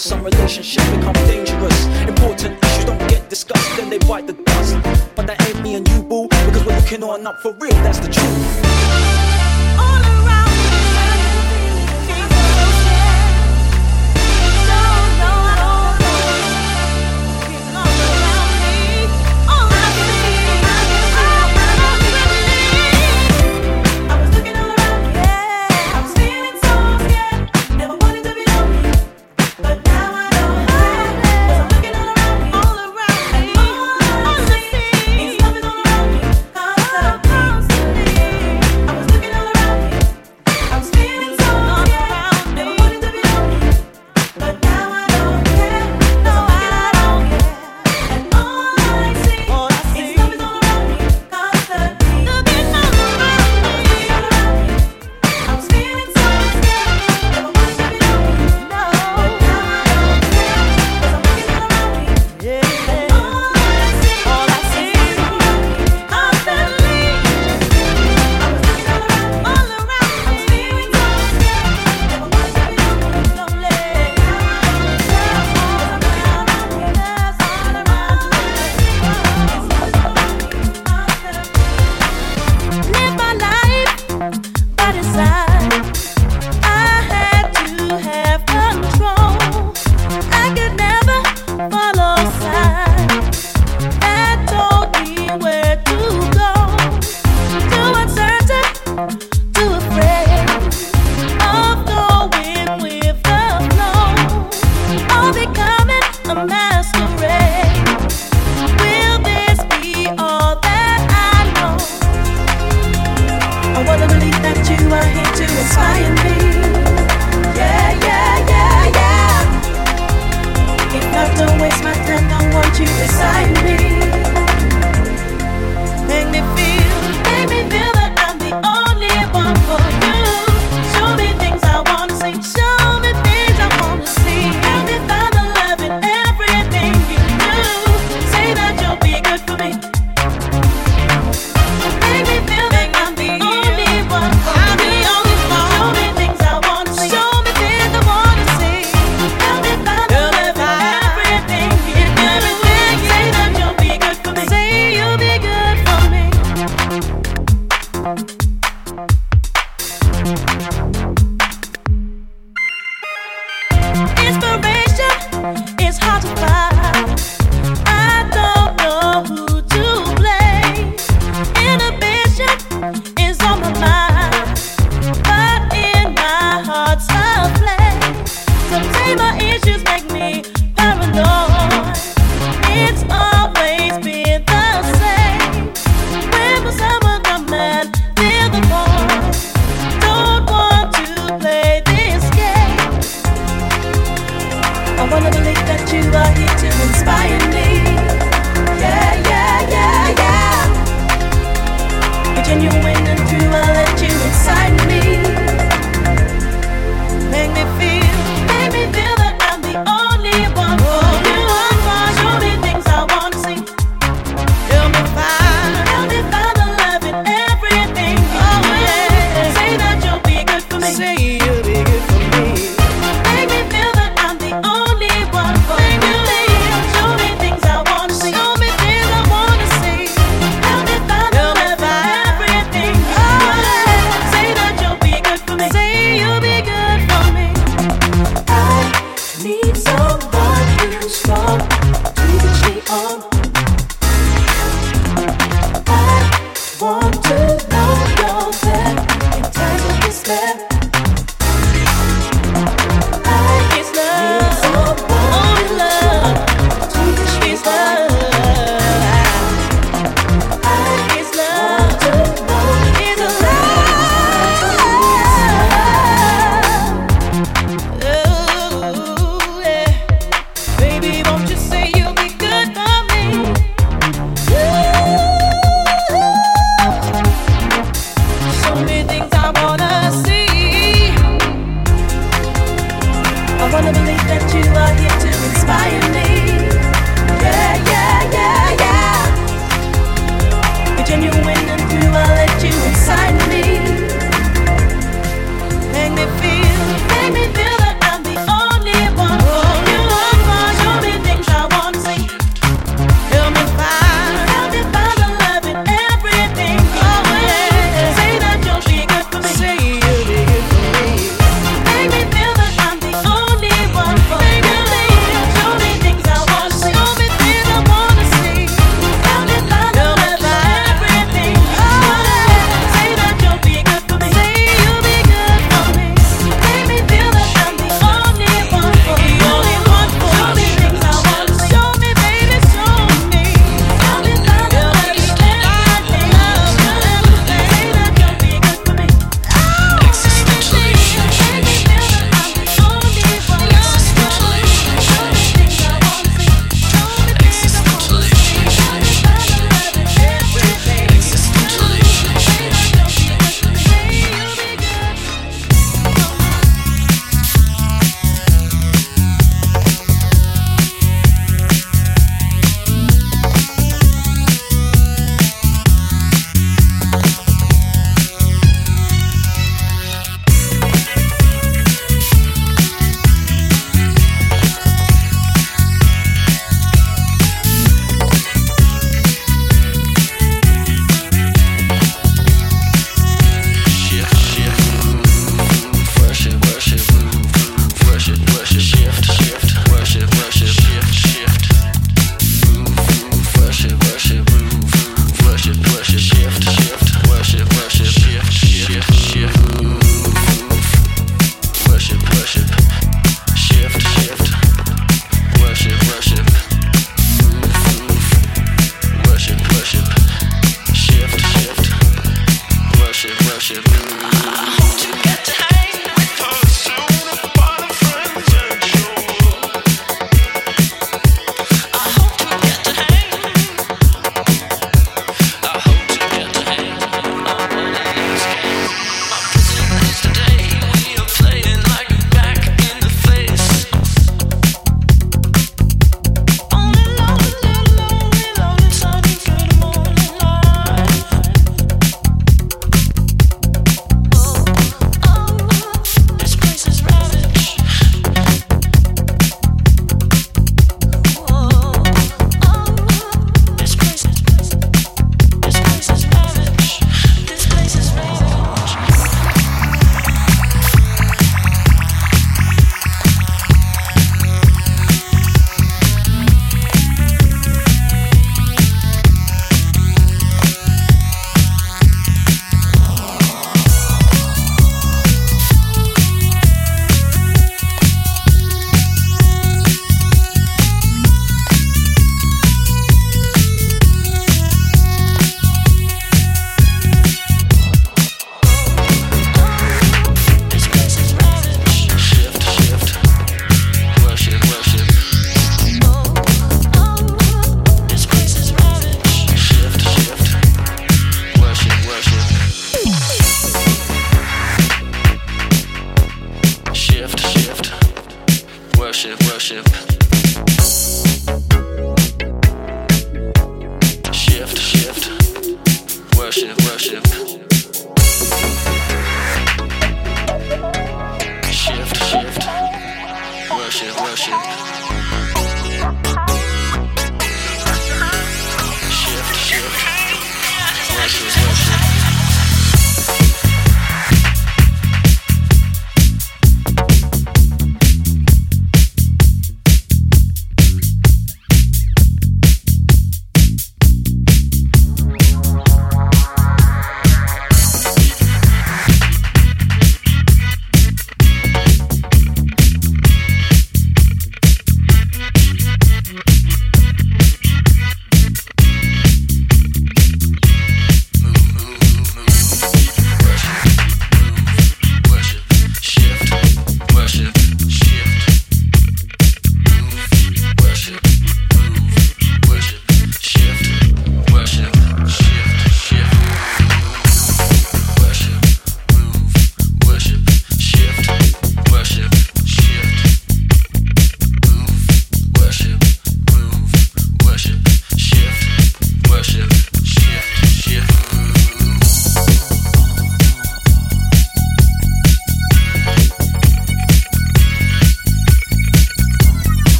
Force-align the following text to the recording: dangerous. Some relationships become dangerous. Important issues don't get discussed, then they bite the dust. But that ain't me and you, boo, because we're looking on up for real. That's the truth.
dangerous. 0.00 0.08
Some 0.08 0.24
relationships 0.24 0.88
become 0.90 1.12
dangerous. 1.26 1.86
Important 2.08 2.64
issues 2.64 2.84
don't 2.84 3.08
get 3.08 3.28
discussed, 3.28 3.76
then 3.76 3.90
they 3.90 3.98
bite 3.98 4.26
the 4.26 4.32
dust. 4.32 4.76
But 5.14 5.26
that 5.26 5.40
ain't 5.48 5.62
me 5.62 5.74
and 5.74 5.88
you, 5.88 6.02
boo, 6.02 6.28
because 6.28 6.64
we're 6.64 6.76
looking 6.76 7.02
on 7.02 7.26
up 7.26 7.40
for 7.40 7.52
real. 7.52 7.74
That's 7.82 7.98
the 7.98 8.08
truth. 8.08 8.19